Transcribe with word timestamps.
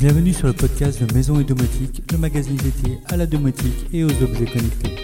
Bienvenue 0.00 0.32
sur 0.32 0.46
le 0.46 0.54
podcast 0.54 1.04
de 1.04 1.12
Maison 1.12 1.38
et 1.40 1.44
Domotique, 1.44 2.10
le 2.10 2.16
magazine 2.16 2.56
dédié 2.56 2.96
à 3.10 3.18
la 3.18 3.26
domotique 3.26 3.86
et 3.92 4.02
aux 4.02 4.22
objets 4.22 4.46
connectés. 4.46 4.96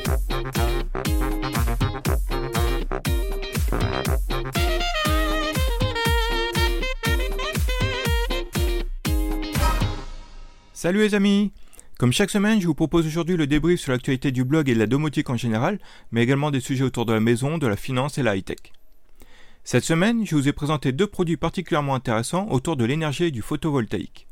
Salut 10.72 11.00
les 11.00 11.14
amis 11.14 11.52
Comme 11.98 12.12
chaque 12.14 12.30
semaine, 12.30 12.62
je 12.62 12.66
vous 12.66 12.74
propose 12.74 13.06
aujourd'hui 13.06 13.36
le 13.36 13.46
débrief 13.46 13.80
sur 13.80 13.92
l'actualité 13.92 14.32
du 14.32 14.44
blog 14.44 14.70
et 14.70 14.74
de 14.74 14.78
la 14.78 14.86
domotique 14.86 15.28
en 15.28 15.36
général, 15.36 15.78
mais 16.10 16.22
également 16.22 16.50
des 16.50 16.60
sujets 16.60 16.84
autour 16.84 17.04
de 17.04 17.12
la 17.12 17.20
maison, 17.20 17.58
de 17.58 17.66
la 17.66 17.76
finance 17.76 18.16
et 18.16 18.22
la 18.22 18.34
high-tech. 18.34 18.72
Cette 19.62 19.84
semaine, 19.84 20.24
je 20.24 20.34
vous 20.34 20.48
ai 20.48 20.54
présenté 20.54 20.92
deux 20.92 21.06
produits 21.06 21.36
particulièrement 21.36 21.94
intéressants 21.94 22.48
autour 22.48 22.78
de 22.78 22.86
l'énergie 22.86 23.24
et 23.24 23.30
du 23.30 23.42
photovoltaïque. 23.42 24.25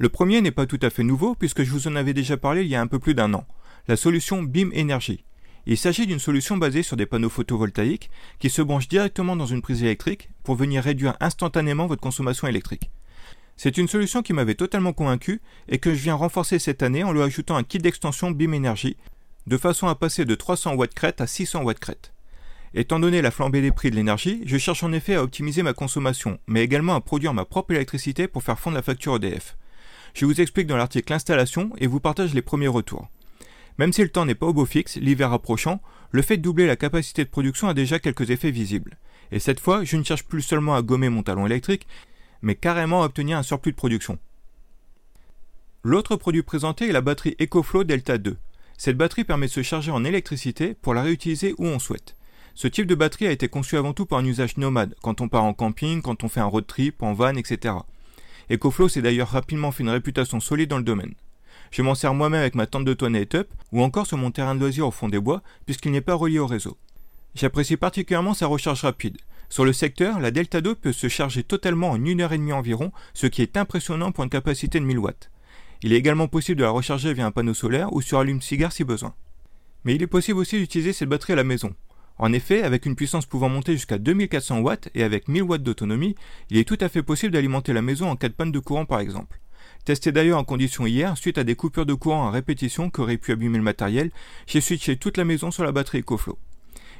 Le 0.00 0.08
premier 0.08 0.40
n'est 0.40 0.50
pas 0.50 0.64
tout 0.64 0.78
à 0.80 0.88
fait 0.88 1.02
nouveau 1.02 1.34
puisque 1.34 1.62
je 1.62 1.70
vous 1.70 1.86
en 1.86 1.94
avais 1.94 2.14
déjà 2.14 2.38
parlé 2.38 2.62
il 2.62 2.68
y 2.68 2.74
a 2.74 2.80
un 2.80 2.86
peu 2.86 2.98
plus 2.98 3.12
d'un 3.12 3.34
an, 3.34 3.46
la 3.86 3.96
solution 3.96 4.42
BIM 4.42 4.70
Energy. 4.74 5.26
Il 5.66 5.76
s'agit 5.76 6.06
d'une 6.06 6.18
solution 6.18 6.56
basée 6.56 6.82
sur 6.82 6.96
des 6.96 7.04
panneaux 7.04 7.28
photovoltaïques 7.28 8.10
qui 8.38 8.48
se 8.48 8.62
branchent 8.62 8.88
directement 8.88 9.36
dans 9.36 9.44
une 9.44 9.60
prise 9.60 9.82
électrique 9.82 10.30
pour 10.42 10.54
venir 10.54 10.82
réduire 10.82 11.18
instantanément 11.20 11.86
votre 11.86 12.00
consommation 12.00 12.48
électrique. 12.48 12.90
C'est 13.58 13.76
une 13.76 13.88
solution 13.88 14.22
qui 14.22 14.32
m'avait 14.32 14.54
totalement 14.54 14.94
convaincu 14.94 15.42
et 15.68 15.76
que 15.76 15.92
je 15.92 16.02
viens 16.02 16.14
renforcer 16.14 16.58
cette 16.58 16.82
année 16.82 17.04
en 17.04 17.12
lui 17.12 17.20
ajoutant 17.20 17.56
un 17.56 17.62
kit 17.62 17.76
d'extension 17.76 18.30
BIM 18.30 18.54
Energy 18.54 18.96
de 19.46 19.58
façon 19.58 19.86
à 19.86 19.96
passer 19.96 20.24
de 20.24 20.34
300 20.34 20.76
watts 20.76 20.94
crête 20.94 21.20
à 21.20 21.26
600 21.26 21.62
watts 21.64 21.78
crête. 21.78 22.14
Étant 22.72 23.00
donné 23.00 23.20
la 23.20 23.30
flambée 23.30 23.60
des 23.60 23.70
prix 23.70 23.90
de 23.90 23.96
l'énergie, 23.96 24.44
je 24.46 24.56
cherche 24.56 24.82
en 24.82 24.92
effet 24.92 25.16
à 25.16 25.22
optimiser 25.22 25.62
ma 25.62 25.74
consommation, 25.74 26.38
mais 26.46 26.64
également 26.64 26.94
à 26.94 27.02
produire 27.02 27.34
ma 27.34 27.44
propre 27.44 27.74
électricité 27.74 28.28
pour 28.28 28.42
faire 28.42 28.58
fondre 28.58 28.76
la 28.76 28.82
facture 28.82 29.16
EDF. 29.16 29.58
Je 30.14 30.26
vous 30.26 30.40
explique 30.40 30.66
dans 30.66 30.76
l'article 30.76 31.12
l'installation 31.12 31.70
et 31.78 31.86
vous 31.86 32.00
partage 32.00 32.34
les 32.34 32.42
premiers 32.42 32.68
retours. 32.68 33.08
Même 33.78 33.92
si 33.92 34.02
le 34.02 34.10
temps 34.10 34.26
n'est 34.26 34.34
pas 34.34 34.46
au 34.46 34.52
beau 34.52 34.66
fixe, 34.66 34.96
l'hiver 34.96 35.32
approchant, 35.32 35.80
le 36.10 36.22
fait 36.22 36.36
de 36.36 36.42
doubler 36.42 36.66
la 36.66 36.76
capacité 36.76 37.24
de 37.24 37.30
production 37.30 37.68
a 37.68 37.74
déjà 37.74 37.98
quelques 37.98 38.30
effets 38.30 38.50
visibles. 38.50 38.98
Et 39.32 39.38
cette 39.38 39.60
fois, 39.60 39.84
je 39.84 39.96
ne 39.96 40.02
cherche 40.02 40.24
plus 40.24 40.42
seulement 40.42 40.74
à 40.74 40.82
gommer 40.82 41.08
mon 41.08 41.22
talon 41.22 41.46
électrique, 41.46 41.86
mais 42.42 42.56
carrément 42.56 43.02
à 43.02 43.06
obtenir 43.06 43.38
un 43.38 43.42
surplus 43.42 43.72
de 43.72 43.76
production. 43.76 44.18
L'autre 45.82 46.16
produit 46.16 46.42
présenté 46.42 46.88
est 46.88 46.92
la 46.92 47.00
batterie 47.00 47.36
EcoFlow 47.40 47.84
Delta 47.84 48.18
2. 48.18 48.36
Cette 48.76 48.96
batterie 48.96 49.24
permet 49.24 49.46
de 49.46 49.52
se 49.52 49.62
charger 49.62 49.90
en 49.90 50.04
électricité 50.04 50.74
pour 50.74 50.92
la 50.92 51.02
réutiliser 51.02 51.54
où 51.58 51.64
on 51.64 51.78
souhaite. 51.78 52.16
Ce 52.54 52.68
type 52.68 52.86
de 52.86 52.94
batterie 52.94 53.26
a 53.26 53.32
été 53.32 53.48
conçu 53.48 53.76
avant 53.76 53.94
tout 53.94 54.04
pour 54.04 54.18
un 54.18 54.24
usage 54.24 54.56
nomade, 54.56 54.94
quand 55.02 55.20
on 55.20 55.28
part 55.28 55.44
en 55.44 55.54
camping, 55.54 56.02
quand 56.02 56.24
on 56.24 56.28
fait 56.28 56.40
un 56.40 56.46
road 56.46 56.66
trip, 56.66 57.02
en 57.02 57.14
van, 57.14 57.36
etc. 57.36 57.74
EcoFlow 58.50 58.88
s'est 58.88 59.02
d'ailleurs 59.02 59.28
rapidement 59.28 59.70
fait 59.70 59.84
une 59.84 59.90
réputation 59.90 60.40
solide 60.40 60.70
dans 60.70 60.78
le 60.78 60.84
domaine. 60.84 61.14
Je 61.70 61.82
m'en 61.82 61.94
sers 61.94 62.14
moi-même 62.14 62.40
avec 62.40 62.56
ma 62.56 62.66
tente 62.66 62.84
de 62.84 62.94
toilette 62.94 63.36
up 63.36 63.48
ou 63.70 63.82
encore 63.82 64.06
sur 64.06 64.16
mon 64.16 64.32
terrain 64.32 64.56
de 64.56 64.60
loisir 64.60 64.88
au 64.88 64.90
fond 64.90 65.08
des 65.08 65.20
bois 65.20 65.42
puisqu'il 65.66 65.92
n'est 65.92 66.00
pas 66.00 66.14
relié 66.14 66.40
au 66.40 66.46
réseau. 66.46 66.76
J'apprécie 67.36 67.76
particulièrement 67.76 68.34
sa 68.34 68.48
recharge 68.48 68.82
rapide. 68.82 69.18
Sur 69.48 69.64
le 69.64 69.72
secteur, 69.72 70.18
la 70.18 70.32
Delta 70.32 70.60
2 70.60 70.74
peut 70.74 70.92
se 70.92 71.08
charger 71.08 71.44
totalement 71.44 71.90
en 71.90 72.04
une 72.04 72.20
heure 72.20 72.32
et 72.32 72.38
demie 72.38 72.52
environ, 72.52 72.90
ce 73.14 73.28
qui 73.28 73.42
est 73.42 73.56
impressionnant 73.56 74.10
pour 74.10 74.24
une 74.24 74.30
capacité 74.30 74.80
de 74.80 74.84
1000 74.84 74.98
watts. 74.98 75.30
Il 75.82 75.92
est 75.92 75.96
également 75.96 76.28
possible 76.28 76.58
de 76.58 76.64
la 76.64 76.70
recharger 76.70 77.14
via 77.14 77.26
un 77.26 77.30
panneau 77.30 77.54
solaire 77.54 77.92
ou 77.92 78.02
sur 78.02 78.18
allume-cigare 78.18 78.72
si 78.72 78.82
besoin. 78.82 79.14
Mais 79.84 79.94
il 79.94 80.02
est 80.02 80.08
possible 80.08 80.38
aussi 80.38 80.58
d'utiliser 80.58 80.92
cette 80.92 81.08
batterie 81.08 81.32
à 81.32 81.36
la 81.36 81.44
maison. 81.44 81.72
En 82.22 82.34
effet, 82.34 82.62
avec 82.62 82.84
une 82.84 82.96
puissance 82.96 83.24
pouvant 83.24 83.48
monter 83.48 83.72
jusqu'à 83.72 83.96
2400 83.96 84.58
watts 84.58 84.90
et 84.94 85.04
avec 85.04 85.26
1000 85.26 85.42
watts 85.42 85.62
d'autonomie, 85.62 86.16
il 86.50 86.58
est 86.58 86.68
tout 86.68 86.76
à 86.82 86.90
fait 86.90 87.02
possible 87.02 87.32
d'alimenter 87.32 87.72
la 87.72 87.80
maison 87.80 88.10
en 88.10 88.16
cas 88.16 88.28
de 88.28 88.34
panne 88.34 88.52
de 88.52 88.58
courant 88.58 88.84
par 88.84 89.00
exemple. 89.00 89.40
Testé 89.86 90.12
d'ailleurs 90.12 90.38
en 90.38 90.44
condition 90.44 90.84
hier, 90.84 91.16
suite 91.16 91.38
à 91.38 91.44
des 91.44 91.54
coupures 91.54 91.86
de 91.86 91.94
courant 91.94 92.28
à 92.28 92.30
répétition 92.30 92.90
qui 92.90 93.00
auraient 93.00 93.16
pu 93.16 93.32
abîmer 93.32 93.56
le 93.56 93.64
matériel, 93.64 94.10
j'ai 94.46 94.60
switché 94.60 94.98
toute 94.98 95.16
la 95.16 95.24
maison 95.24 95.50
sur 95.50 95.64
la 95.64 95.72
batterie 95.72 96.00
EcoFlow. 96.00 96.38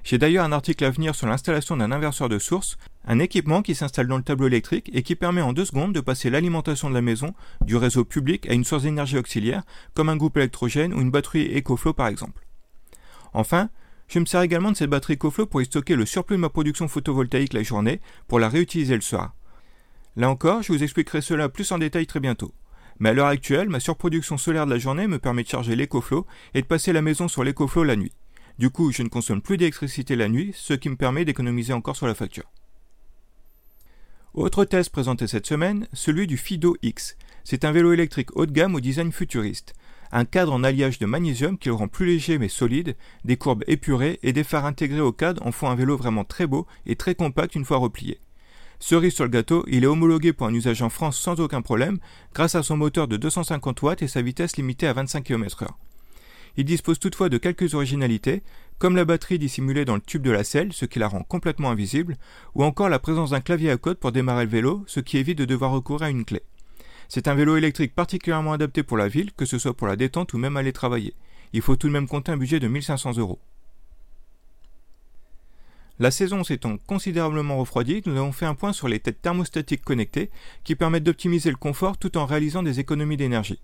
J'ai 0.05 0.17
d'ailleurs 0.17 0.47
un 0.47 0.53
article 0.53 0.87
à 0.87 0.91
venir 0.91 1.15
sur 1.15 1.27
l'installation 1.27 1.77
d'un 1.77 1.93
inverseur 1.93 2.31
de 2.31 2.39
source, 2.39 2.78
un 3.05 3.19
équipement 3.19 3.61
qui 3.61 3.75
s'installe 3.75 4.09
dans 4.09 4.16
le 4.16 4.22
tableau 4.22 4.47
électrique 4.47 4.91
et 4.95 5.03
qui 5.03 5.16
permet 5.16 5.43
en 5.43 5.53
deux 5.53 5.66
secondes 5.66 5.95
de 5.95 6.00
passer 6.00 6.31
l'alimentation 6.31 6.89
de 6.89 6.95
la 6.95 7.03
maison 7.03 7.34
du 7.61 7.77
réseau 7.77 8.06
public 8.06 8.49
à 8.49 8.55
une 8.55 8.65
source 8.65 8.84
d'énergie 8.84 9.19
auxiliaire, 9.19 9.65
comme 9.93 10.09
un 10.09 10.16
groupe 10.16 10.39
électrogène 10.39 10.95
ou 10.95 11.03
une 11.03 11.11
batterie 11.11 11.55
EcoFlow 11.59 11.93
par 11.93 12.06
exemple. 12.06 12.47
Enfin, 13.34 13.69
je 14.10 14.19
me 14.19 14.25
sers 14.25 14.43
également 14.43 14.72
de 14.72 14.76
cette 14.76 14.91
batterie 14.91 15.15
EcoFlow 15.15 15.47
pour 15.47 15.62
y 15.62 15.66
stocker 15.66 15.94
le 15.94 16.04
surplus 16.04 16.34
de 16.34 16.41
ma 16.41 16.48
production 16.48 16.88
photovoltaïque 16.88 17.53
la 17.53 17.62
journée 17.62 18.00
pour 18.26 18.41
la 18.41 18.48
réutiliser 18.48 18.97
le 18.97 19.03
soir. 19.03 19.34
Là 20.16 20.28
encore, 20.28 20.65
je 20.65 20.72
vous 20.72 20.82
expliquerai 20.82 21.21
cela 21.21 21.48
plus 21.48 21.71
en 21.71 21.78
détail 21.78 22.09
très 22.09 22.19
bientôt. 22.19 22.53
Mais 22.98 23.10
à 23.10 23.12
l'heure 23.12 23.28
actuelle, 23.28 23.69
ma 23.69 23.78
surproduction 23.78 24.37
solaire 24.37 24.66
de 24.66 24.72
la 24.72 24.81
journée 24.81 25.06
me 25.06 25.21
permet 25.21 25.44
de 25.44 25.48
charger 25.48 25.76
l'EcoFlow 25.76 26.26
et 26.54 26.60
de 26.60 26.66
passer 26.66 26.93
la 26.93 27.03
maison 27.03 27.28
sur 27.28 27.44
l'EcoFlow 27.44 27.84
la 27.84 27.94
nuit. 27.94 28.12
Du 28.59 28.71
coup, 28.71 28.91
je 28.91 29.04
ne 29.04 29.09
consomme 29.09 29.43
plus 29.43 29.56
d'électricité 29.56 30.16
la 30.16 30.28
nuit, 30.28 30.50
ce 30.56 30.75
qui 30.75 30.88
me 30.88 30.97
permet 30.97 31.25
d'économiser 31.25 31.72
encore 31.72 31.97
sur 31.97 32.09
la 32.09 32.16
facture. 32.16 32.50
Autre 34.34 34.65
test 34.65 34.91
présenté 34.91 35.28
cette 35.28 35.47
semaine, 35.47 35.87
celui 35.92 36.27
du 36.27 36.37
Fido 36.37 36.77
X. 36.82 37.16
C'est 37.44 37.65
un 37.65 37.71
vélo 37.71 37.92
électrique 37.92 38.37
haut 38.37 38.47
de 38.47 38.53
gamme 38.53 38.75
au 38.75 38.81
design 38.81 39.12
futuriste 39.12 39.75
un 40.12 40.25
cadre 40.25 40.53
en 40.53 40.65
alliage 40.65 40.98
de 40.98 41.06
magnésium 41.06 41.59
qui 41.59 41.69
le 41.69 41.75
rend 41.75 41.88
plus 41.88 42.06
léger 42.06 42.38
mais 42.38 42.48
solide, 42.48 42.97
des 43.25 43.37
courbes 43.37 43.65
épurées 43.66 44.19
et 44.22 44.32
des 44.32 44.44
phares 44.44 44.66
intégrés 44.66 45.00
au 45.00 45.12
cadre 45.12 45.47
en 45.47 45.53
font 45.53 45.69
un 45.69 45.75
vélo 45.75 45.97
vraiment 45.97 46.25
très 46.25 46.47
beau 46.47 46.66
et 46.87 46.97
très 46.97 47.15
compact 47.15 47.54
une 47.54 47.65
fois 47.65 47.78
replié. 47.78 48.21
Cerise 48.78 49.15
sur 49.15 49.25
le 49.25 49.31
gâteau, 49.31 49.65
il 49.69 49.84
est 49.84 49.87
homologué 49.87 50.32
pour 50.32 50.47
un 50.47 50.54
usage 50.54 50.81
en 50.81 50.88
France 50.88 51.19
sans 51.19 51.38
aucun 51.38 51.60
problème, 51.60 51.98
grâce 52.34 52.54
à 52.54 52.62
son 52.62 52.78
moteur 52.78 53.09
de 53.09 53.19
250 53.19 53.82
watts 53.82 54.03
et 54.03 54.09
sa 54.09 54.22
vitesse 54.22 54.56
limitée 54.56 54.87
à 54.87 54.94
25 54.94 55.22
km/h. 55.22 55.69
Il 56.56 56.65
dispose 56.65 56.98
toutefois 56.98 57.28
de 57.28 57.38
quelques 57.38 57.75
originalités, 57.75 58.42
comme 58.78 58.97
la 58.97 59.04
batterie 59.04 59.38
dissimulée 59.38 59.84
dans 59.84 59.94
le 59.94 60.00
tube 60.00 60.22
de 60.22 60.31
la 60.31 60.44
selle, 60.44 60.72
ce 60.72 60.87
qui 60.87 60.98
la 60.98 61.09
rend 61.09 61.22
complètement 61.22 61.71
invisible, 61.71 62.16
ou 62.54 62.65
encore 62.65 62.88
la 62.88 62.98
présence 62.98 63.31
d'un 63.31 63.41
clavier 63.41 63.71
à 63.71 63.77
code 63.77 63.98
pour 63.98 64.12
démarrer 64.12 64.44
le 64.44 64.50
vélo, 64.50 64.82
ce 64.87 65.00
qui 65.00 65.19
évite 65.19 65.38
de 65.38 65.44
devoir 65.44 65.72
recourir 65.72 66.03
à 66.04 66.10
une 66.10 66.25
clé. 66.25 66.42
C'est 67.12 67.26
un 67.26 67.34
vélo 67.34 67.56
électrique 67.56 67.93
particulièrement 67.93 68.53
adapté 68.53 68.84
pour 68.84 68.97
la 68.97 69.09
ville, 69.09 69.32
que 69.32 69.44
ce 69.44 69.59
soit 69.59 69.76
pour 69.76 69.88
la 69.88 69.97
détente 69.97 70.32
ou 70.32 70.38
même 70.38 70.56
aller 70.56 70.72
travailler. 70.72 71.12
Il 71.53 71.60
faut 71.60 71.75
tout 71.75 71.88
de 71.88 71.93
même 71.93 72.06
compter 72.06 72.31
un 72.31 72.37
budget 72.37 72.60
de 72.60 72.69
1500 72.69 73.19
euros. 73.19 73.41
La 75.98 76.12
saison 76.12 76.44
s'étant 76.44 76.78
considérablement 76.78 77.59
refroidie, 77.59 78.00
nous 78.06 78.16
avons 78.16 78.31
fait 78.31 78.47
un 78.47 78.54
point 78.54 78.72
sur 78.72 78.87
les 78.87 79.00
têtes 79.00 79.21
thermostatiques 79.21 79.82
connectées 79.82 80.31
qui 80.62 80.76
permettent 80.76 81.03
d'optimiser 81.03 81.50
le 81.50 81.56
confort 81.56 81.98
tout 81.98 82.16
en 82.16 82.26
réalisant 82.26 82.62
des 82.62 82.78
économies 82.78 83.16
d'énergie. 83.16 83.60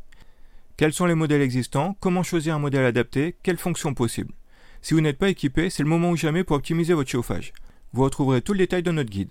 Quels 0.76 0.92
sont 0.92 1.06
les 1.06 1.14
modèles 1.14 1.40
existants? 1.40 1.96
Comment 2.00 2.24
choisir 2.24 2.56
un 2.56 2.58
modèle 2.58 2.84
adapté? 2.84 3.36
Quelles 3.44 3.58
fonctions 3.58 3.94
possibles? 3.94 4.34
Si 4.82 4.92
vous 4.92 5.00
n'êtes 5.00 5.18
pas 5.18 5.30
équipé, 5.30 5.70
c'est 5.70 5.84
le 5.84 5.88
moment 5.88 6.10
ou 6.10 6.16
jamais 6.16 6.42
pour 6.42 6.56
optimiser 6.56 6.94
votre 6.94 7.10
chauffage. 7.10 7.52
Vous 7.92 8.02
retrouverez 8.02 8.42
tout 8.42 8.54
le 8.54 8.58
détail 8.58 8.82
dans 8.82 8.92
notre 8.92 9.10
guide. 9.10 9.30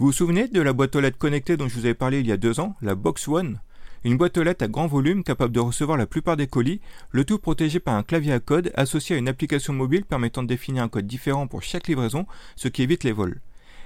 Vous 0.00 0.06
vous 0.06 0.12
souvenez 0.12 0.48
de 0.48 0.62
la 0.62 0.72
boîte 0.72 0.96
aux 0.96 1.00
lettres 1.02 1.18
connectée 1.18 1.58
dont 1.58 1.68
je 1.68 1.74
vous 1.74 1.84
avais 1.84 1.92
parlé 1.92 2.20
il 2.20 2.26
y 2.26 2.32
a 2.32 2.38
deux 2.38 2.58
ans, 2.58 2.74
la 2.80 2.94
Box 2.94 3.28
One? 3.28 3.60
Une 4.02 4.16
boîte 4.16 4.38
aux 4.38 4.42
lettres 4.42 4.64
à 4.64 4.68
grand 4.68 4.86
volume 4.86 5.22
capable 5.22 5.52
de 5.52 5.60
recevoir 5.60 5.98
la 5.98 6.06
plupart 6.06 6.38
des 6.38 6.46
colis, 6.46 6.80
le 7.10 7.26
tout 7.26 7.38
protégé 7.38 7.80
par 7.80 7.96
un 7.96 8.02
clavier 8.02 8.32
à 8.32 8.40
code 8.40 8.72
associé 8.76 9.14
à 9.14 9.18
une 9.18 9.28
application 9.28 9.74
mobile 9.74 10.06
permettant 10.06 10.42
de 10.42 10.48
définir 10.48 10.84
un 10.84 10.88
code 10.88 11.06
différent 11.06 11.46
pour 11.46 11.62
chaque 11.62 11.86
livraison, 11.86 12.26
ce 12.56 12.68
qui 12.68 12.80
évite 12.80 13.04
les 13.04 13.12
vols. 13.12 13.42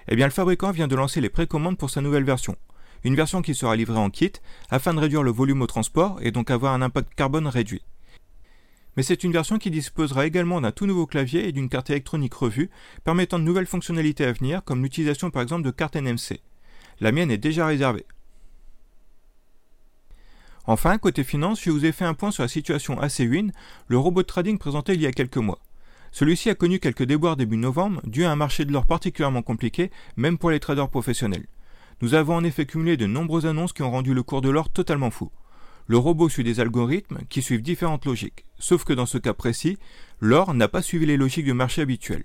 Eh 0.07 0.15
bien, 0.15 0.27
le 0.27 0.33
fabricant 0.33 0.71
vient 0.71 0.87
de 0.87 0.95
lancer 0.95 1.21
les 1.21 1.31
précommandes 1.31 1.79
pour 1.79 1.91
sa 1.91 2.01
nouvelle 2.01 2.23
version. 2.23 2.55
Une 3.03 3.17
version 3.17 3.43
qui 3.43 3.57
sera 3.57 3.75
livrée 3.75 3.99
en 3.99 4.09
kit 4.09 4.35
afin 4.71 4.95
de 4.95 5.01
réduire 5.01 5.25
le 5.25 5.33
volume 5.33 5.63
au 5.63 5.67
transport 5.67 6.21
et 6.23 6.31
donc 6.31 6.49
avoir 6.49 6.75
un 6.75 6.83
impact 6.83 7.13
carbone 7.17 7.49
réduit 7.49 7.83
mais 8.97 9.03
c'est 9.03 9.25
une 9.25 9.33
version 9.33 9.59
qui 9.59 9.71
disposera 9.71 10.27
également 10.27 10.61
d'un 10.61 10.73
tout 10.73 10.87
nouveau 10.87 11.07
clavier 11.07 11.49
et 11.49 11.53
d'une 11.53 11.69
carte 11.69 11.91
électronique 11.91 12.35
revue, 12.35 12.71
permettant 13.05 13.39
de 13.39 13.45
nouvelles 13.45 13.67
fonctionnalités 13.67 14.25
à 14.25 14.33
venir, 14.33 14.63
comme 14.65 14.83
l'utilisation 14.83 15.31
par 15.31 15.43
exemple 15.43 15.63
de 15.63 15.71
cartes 15.71 15.97
NMC. 15.97 16.41
La 17.01 17.13
mienne 17.13 17.31
est 17.31 17.39
déjà 17.39 17.67
réservée. 17.67 18.07
Enfin, 20.67 20.97
côté 20.97 21.25
finance, 21.25 21.63
je 21.63 21.71
vous 21.71 21.85
ai 21.85 21.93
fait 21.93 22.07
un 22.07 22.15
point 22.15 22.31
sur 22.31 22.43
la 22.43 22.49
situation 22.49 22.99
AC 22.99 23.21
le 23.89 23.99
robot 23.99 24.23
trading 24.23 24.57
présenté 24.57 24.95
il 24.95 25.03
y 25.03 25.07
a 25.07 25.13
quelques 25.13 25.37
mois. 25.37 25.59
Celui-ci 26.11 26.49
a 26.49 26.55
connu 26.55 26.79
quelques 26.79 27.03
déboires 27.03 27.37
début 27.37 27.57
novembre, 27.57 28.01
dû 28.05 28.25
à 28.25 28.31
un 28.31 28.37
marché 28.37 28.65
de 28.65 28.73
l'or 28.73 28.87
particulièrement 28.87 29.43
compliqué, 29.43 29.91
même 30.17 30.39
pour 30.39 30.51
les 30.51 30.61
traders 30.61 30.89
professionnels. 30.89 31.47
Nous 32.01 32.15
avons 32.15 32.37
en 32.37 32.45
effet 32.45 32.67
cumulé 32.67 32.97
de 32.97 33.07
nombreuses 33.07 33.47
annonces 33.47 33.73
qui 33.73 33.83
ont 33.83 33.91
rendu 33.91 34.15
le 34.15 34.23
cours 34.23 34.41
de 34.41 34.49
l'or 34.49 34.71
totalement 34.71 35.11
fou. 35.11 35.31
Le 35.87 35.99
robot 35.99 36.31
suit 36.31 36.45
des 36.45 36.61
algorithmes 36.61 37.19
qui 37.29 37.43
suivent 37.43 37.61
différentes 37.61 38.07
logiques, 38.07 38.47
sauf 38.59 38.85
que 38.85 38.95
dans 38.95 39.05
ce 39.05 39.19
cas 39.19 39.35
précis, 39.35 39.79
l'or 40.19 40.55
n'a 40.55 40.69
pas 40.69 40.81
suivi 40.81 41.05
les 41.05 41.19
logiques 41.19 41.45
du 41.45 41.53
marché 41.53 41.83
habituel. 41.83 42.25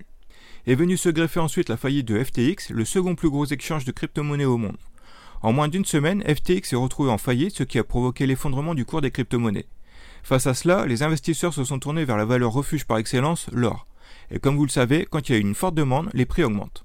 Est 0.66 0.74
venu 0.74 0.96
se 0.96 1.10
greffer 1.10 1.40
ensuite 1.40 1.68
la 1.68 1.76
faillite 1.76 2.08
de 2.08 2.22
FTX, 2.22 2.70
le 2.70 2.84
second 2.86 3.14
plus 3.14 3.28
gros 3.28 3.44
échange 3.44 3.84
de 3.84 3.92
crypto-monnaies 3.92 4.46
au 4.46 4.56
monde. 4.56 4.78
En 5.42 5.52
moins 5.52 5.68
d'une 5.68 5.84
semaine, 5.84 6.22
FTX 6.22 6.70
s'est 6.70 6.76
retrouvé 6.76 7.10
en 7.10 7.18
faillite, 7.18 7.56
ce 7.56 7.62
qui 7.62 7.78
a 7.78 7.84
provoqué 7.84 8.26
l'effondrement 8.26 8.74
du 8.74 8.84
cours 8.84 9.02
des 9.02 9.10
crypto-monnaies. 9.10 9.68
Face 10.22 10.46
à 10.46 10.54
cela, 10.54 10.86
les 10.86 11.02
investisseurs 11.02 11.54
se 11.54 11.64
sont 11.64 11.78
tournés 11.78 12.04
vers 12.04 12.18
la 12.18 12.24
valeur 12.24 12.52
refuge 12.52 12.84
par 12.84 12.98
excellence, 12.98 13.48
l'or. 13.52 13.86
Et 14.30 14.38
comme 14.38 14.56
vous 14.56 14.66
le 14.66 14.70
savez, 14.70 15.06
quand 15.08 15.28
il 15.28 15.32
y 15.32 15.34
a 15.36 15.38
une 15.38 15.54
forte 15.54 15.74
demande, 15.74 16.10
les 16.12 16.26
prix 16.26 16.44
augmentent. 16.44 16.84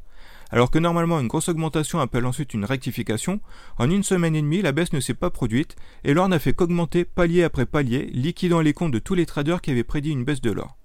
Alors 0.52 0.70
que 0.70 0.80
normalement 0.80 1.20
une 1.20 1.28
grosse 1.28 1.50
augmentation 1.50 2.00
appelle 2.00 2.26
ensuite 2.26 2.54
une 2.54 2.66
rectification, 2.66 3.42
en 3.78 3.90
une 3.90 4.04
semaine 4.04 4.36
et 4.36 4.42
demie 4.42 4.62
la 4.62 4.72
baisse 4.72 4.94
ne 4.94 5.00
s'est 5.00 5.14
pas 5.14 5.30
produite 5.30 5.76
et 6.04 6.14
l'or 6.14 6.30
n'a 6.30 6.40
fait 6.40 6.54
qu'augmenter 6.54 7.04
palier 7.04 7.44
après 7.44 7.66
palier, 7.66 8.10
liquidant 8.14 8.62
les 8.62 8.74
comptes 8.74 8.94
de 8.94 9.00
tous 9.00 9.16
les 9.16 9.26
traders 9.26 9.62
qui 9.62 9.72
avaient 9.72 9.84
prédit 9.84 10.12
une 10.12 10.24
baisse 10.24 10.42
de 10.42 10.52
l'or. 10.52 10.78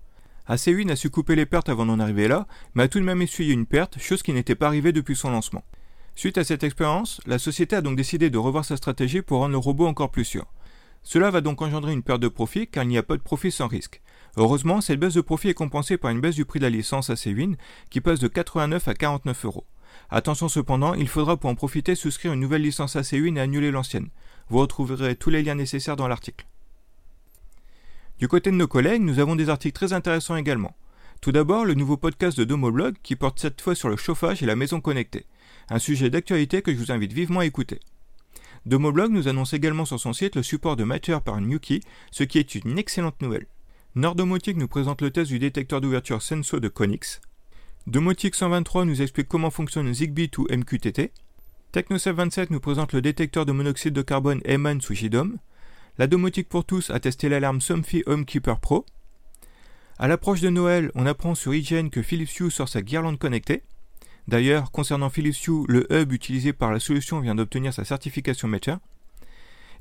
AC8 0.48 0.90
a 0.90 0.96
su 0.96 1.10
couper 1.10 1.36
les 1.36 1.46
pertes 1.46 1.68
avant 1.68 1.86
d'en 1.86 2.00
arriver 2.00 2.26
là, 2.26 2.46
mais 2.74 2.84
a 2.84 2.88
tout 2.88 2.98
de 2.98 3.04
même 3.04 3.22
essuyé 3.22 3.52
une 3.52 3.66
perte, 3.66 4.00
chose 4.00 4.22
qui 4.22 4.32
n'était 4.32 4.56
pas 4.56 4.66
arrivée 4.66 4.92
depuis 4.92 5.14
son 5.14 5.30
lancement. 5.30 5.64
Suite 6.16 6.38
à 6.38 6.44
cette 6.44 6.64
expérience, 6.64 7.20
la 7.26 7.38
société 7.38 7.76
a 7.76 7.82
donc 7.82 7.96
décidé 7.96 8.30
de 8.30 8.38
revoir 8.38 8.64
sa 8.64 8.76
stratégie 8.76 9.22
pour 9.22 9.38
rendre 9.38 9.52
le 9.52 9.58
robot 9.58 9.86
encore 9.86 10.10
plus 10.10 10.24
sûr. 10.24 10.46
Cela 11.02 11.30
va 11.30 11.40
donc 11.40 11.62
engendrer 11.62 11.92
une 11.92 12.02
perte 12.02 12.20
de 12.20 12.28
profit 12.28 12.66
car 12.66 12.84
il 12.84 12.88
n'y 12.88 12.98
a 12.98 13.02
pas 13.02 13.16
de 13.16 13.22
profit 13.22 13.50
sans 13.52 13.68
risque. 13.68 14.02
Heureusement, 14.36 14.80
cette 14.80 15.00
baisse 15.00 15.14
de 15.14 15.20
profit 15.20 15.48
est 15.48 15.54
compensée 15.54 15.96
par 15.96 16.10
une 16.10 16.20
baisse 16.20 16.36
du 16.36 16.44
prix 16.44 16.60
de 16.60 16.64
la 16.64 16.70
licence 16.70 17.10
AC1 17.10 17.56
qui 17.90 18.00
passe 18.00 18.20
de 18.20 18.28
89 18.28 18.86
à 18.88 18.94
49 18.94 19.44
euros. 19.44 19.64
Attention 20.08 20.48
cependant, 20.48 20.94
il 20.94 21.08
faudra 21.08 21.36
pour 21.36 21.50
en 21.50 21.54
profiter 21.54 21.94
souscrire 21.94 22.32
une 22.32 22.40
nouvelle 22.40 22.62
licence 22.62 22.96
AC1 22.96 23.36
et 23.36 23.40
annuler 23.40 23.70
l'ancienne. 23.70 24.08
Vous 24.48 24.58
retrouverez 24.58 25.16
tous 25.16 25.30
les 25.30 25.42
liens 25.42 25.54
nécessaires 25.54 25.96
dans 25.96 26.08
l'article. 26.08 26.46
Du 28.18 28.28
côté 28.28 28.50
de 28.50 28.56
nos 28.56 28.68
collègues, 28.68 29.02
nous 29.02 29.18
avons 29.18 29.34
des 29.34 29.48
articles 29.48 29.74
très 29.74 29.92
intéressants 29.92 30.36
également. 30.36 30.76
Tout 31.20 31.32
d'abord, 31.32 31.64
le 31.64 31.74
nouveau 31.74 31.96
podcast 31.96 32.38
de 32.38 32.44
Domoblog 32.44 32.96
qui 33.02 33.16
porte 33.16 33.38
cette 33.38 33.60
fois 33.60 33.74
sur 33.74 33.88
le 33.88 33.96
chauffage 33.96 34.42
et 34.42 34.46
la 34.46 34.56
maison 34.56 34.80
connectée, 34.80 35.26
un 35.68 35.78
sujet 35.78 36.10
d'actualité 36.10 36.62
que 36.62 36.72
je 36.72 36.78
vous 36.78 36.92
invite 36.92 37.12
vivement 37.12 37.40
à 37.40 37.46
écouter. 37.46 37.80
Domoblog 38.66 39.10
nous 39.10 39.28
annonce 39.28 39.54
également 39.54 39.84
sur 39.84 39.98
son 39.98 40.12
site 40.12 40.36
le 40.36 40.42
support 40.42 40.76
de 40.76 40.84
Matter 40.84 41.18
par 41.24 41.40
Nuki, 41.40 41.80
ce 42.10 42.24
qui 42.24 42.38
est 42.38 42.54
une 42.54 42.78
excellente 42.78 43.20
nouvelle. 43.22 43.46
Nordomotique 43.96 44.56
nous 44.56 44.69
présente 44.69 45.02
le 45.02 45.10
test 45.10 45.32
du 45.32 45.40
détecteur 45.40 45.81
d'ouverture 45.81 46.22
Senso 46.22 46.60
de 46.60 46.69
Konix. 46.69 47.20
Domotique 47.88 48.37
123 48.37 48.84
nous 48.84 49.02
explique 49.02 49.26
comment 49.26 49.50
fonctionne 49.50 49.92
Zigbee 49.92 50.28
to 50.28 50.46
MQTT. 50.48 51.10
Techno727 51.75 52.46
nous 52.50 52.60
présente 52.60 52.92
le 52.92 53.02
détecteur 53.02 53.46
de 53.46 53.50
monoxyde 53.50 53.92
de 53.92 54.02
carbone 54.02 54.42
Eman 54.44 54.81
sous 54.81 54.94
JDOM. 54.94 55.38
La 55.98 56.06
domotique 56.06 56.48
pour 56.48 56.64
tous 56.64 56.90
a 56.90 57.00
testé 57.00 57.28
l'alarme 57.28 57.60
Somfy 57.60 58.04
Homekeeper 58.06 58.60
Pro. 58.60 58.87
À 59.98 60.06
l'approche 60.06 60.40
de 60.40 60.50
Noël, 60.50 60.92
on 60.94 61.04
apprend 61.04 61.34
sur 61.34 61.52
IGN 61.52 61.88
que 61.88 62.02
Philips 62.02 62.38
Hue 62.38 62.52
sort 62.52 62.69
sa 62.69 62.82
guirlande 62.82 63.19
connectée. 63.19 63.64
D'ailleurs, 64.28 64.70
concernant 64.70 65.10
Philips 65.10 65.48
Hue, 65.48 65.64
le 65.66 65.92
hub 65.92 66.12
utilisé 66.12 66.52
par 66.52 66.70
la 66.70 66.78
solution 66.78 67.19
vient 67.19 67.34
d'obtenir 67.34 67.75
sa 67.75 67.84
certification 67.84 68.46
Meter. 68.46 68.76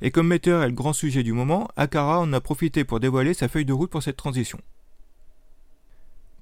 Et 0.02 0.10
comme 0.10 0.28
Meter 0.28 0.60
est 0.62 0.68
le 0.68 0.72
grand 0.72 0.92
sujet 0.92 1.22
du 1.22 1.32
moment, 1.32 1.68
Akara 1.76 2.20
en 2.20 2.32
a 2.32 2.40
profité 2.40 2.84
pour 2.84 3.00
dévoiler 3.00 3.34
sa 3.34 3.48
feuille 3.48 3.64
de 3.64 3.72
route 3.72 3.90
pour 3.90 4.02
cette 4.02 4.16
transition. 4.16 4.58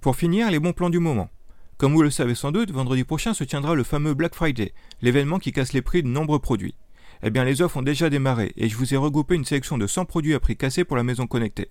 Pour 0.01 0.15
finir, 0.15 0.51
les 0.51 0.61
bons 0.61 0.73
plans 0.73 0.91
du 0.91 1.01
moment. 1.01 1.29
Comme 1.77 1.93
vous 1.93 2.03
le 2.03 2.11
savez 2.11 2.35
sans 2.35 2.53
doute, 2.53 2.71
vendredi 2.71 3.05
prochain 3.05 3.35
se 3.35 3.45
tiendra 3.45 3.75
le 3.75 3.83
fameux 3.83 4.15
Black 4.15 4.35
Friday, 4.35 4.73
l'événement 5.03 5.39
qui 5.39 5.53
casse 5.53 5.73
les 5.73 5.83
prix 5.83 6.03
de 6.03 6.09
nombreux 6.09 6.39
produits. 6.39 6.75
Eh 7.23 7.31
bien, 7.31 7.45
les 7.45 7.63
offres 7.63 7.79
ont 7.79 7.83
déjà 7.83 8.11
démarré 8.11 8.53
et 8.57 8.69
je 8.69 8.77
vous 8.77 8.95
ai 8.95 8.97
regroupé 8.97 9.35
une 9.35 9.45
sélection 9.45 9.77
de 9.77 9.89
100 9.89 10.05
produits 10.05 10.35
à 10.35 10.41
prix 10.41 10.57
cassé 10.57 10.85
pour 10.85 10.97
la 10.97 11.03
maison 11.03 11.27
connectée. 11.27 11.69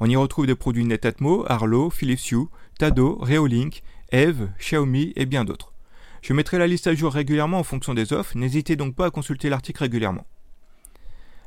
On 0.00 0.08
y 0.08 0.16
retrouve 0.16 0.46
des 0.46 0.54
produits 0.54 0.84
Netatmo, 0.84 1.44
Arlo, 1.46 1.90
Philips 1.90 2.30
Hue, 2.30 2.46
Tado, 2.78 3.18
Reolink, 3.20 3.82
Eve, 4.12 4.48
Xiaomi 4.58 5.12
et 5.16 5.26
bien 5.26 5.44
d'autres. 5.44 5.74
Je 6.22 6.32
mettrai 6.32 6.58
la 6.58 6.66
liste 6.66 6.86
à 6.86 6.94
jour 6.94 7.12
régulièrement 7.12 7.58
en 7.58 7.64
fonction 7.64 7.94
des 7.94 8.12
offres, 8.12 8.36
n'hésitez 8.36 8.76
donc 8.76 8.94
pas 8.94 9.06
à 9.06 9.10
consulter 9.10 9.50
l'article 9.50 9.82
régulièrement. 9.82 10.26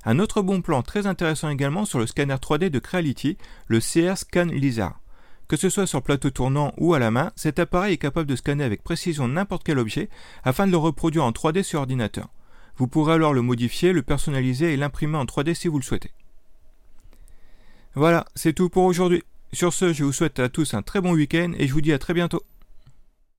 Un 0.03 0.17
autre 0.19 0.41
bon 0.41 0.61
plan 0.61 0.81
très 0.81 1.05
intéressant 1.05 1.49
également 1.49 1.85
sur 1.85 1.99
le 1.99 2.07
scanner 2.07 2.33
3D 2.35 2.69
de 2.69 2.79
Creality, 2.79 3.37
le 3.67 3.79
CR 3.79 4.17
Scan 4.17 4.45
Lizard. 4.45 4.99
Que 5.47 5.57
ce 5.57 5.69
soit 5.69 5.85
sur 5.85 6.01
plateau 6.01 6.29
tournant 6.29 6.73
ou 6.77 6.93
à 6.93 6.99
la 6.99 7.11
main, 7.11 7.31
cet 7.35 7.59
appareil 7.59 7.93
est 7.93 7.97
capable 7.97 8.27
de 8.27 8.35
scanner 8.35 8.63
avec 8.63 8.83
précision 8.83 9.27
n'importe 9.27 9.63
quel 9.63 9.79
objet 9.79 10.09
afin 10.43 10.65
de 10.65 10.71
le 10.71 10.77
reproduire 10.77 11.25
en 11.25 11.31
3D 11.31 11.61
sur 11.61 11.81
ordinateur. 11.81 12.29
Vous 12.77 12.87
pourrez 12.87 13.13
alors 13.13 13.33
le 13.33 13.41
modifier, 13.41 13.93
le 13.93 14.01
personnaliser 14.01 14.73
et 14.73 14.77
l'imprimer 14.77 15.17
en 15.17 15.25
3D 15.25 15.53
si 15.53 15.67
vous 15.67 15.77
le 15.77 15.83
souhaitez. 15.83 16.11
Voilà, 17.93 18.25
c'est 18.33 18.53
tout 18.53 18.69
pour 18.69 18.85
aujourd'hui. 18.85 19.23
Sur 19.53 19.73
ce, 19.73 19.91
je 19.91 20.05
vous 20.05 20.13
souhaite 20.13 20.39
à 20.39 20.47
tous 20.47 20.73
un 20.73 20.81
très 20.81 21.01
bon 21.01 21.11
week-end 21.11 21.51
et 21.57 21.67
je 21.67 21.73
vous 21.73 21.81
dis 21.81 21.91
à 21.91 21.99
très 21.99 22.13
bientôt. 22.13 22.41